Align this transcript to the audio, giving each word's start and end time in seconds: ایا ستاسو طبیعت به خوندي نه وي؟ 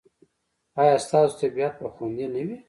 ایا 0.81 0.95
ستاسو 1.05 1.33
طبیعت 1.41 1.73
به 1.79 1.87
خوندي 1.95 2.25
نه 2.33 2.41
وي؟ 2.47 2.55